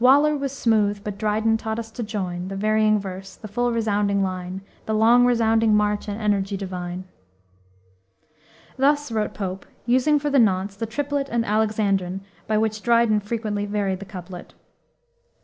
[0.00, 4.62] "Waller was smooth, but Dryden taught to join The varying verse, the full resounding line,
[4.86, 7.04] The long resounding march and energy divine."
[8.76, 13.66] Thus wrote Pope, using for the nonce the triplet and alexandrine by which Dryden frequently
[13.66, 14.52] varied the couplet.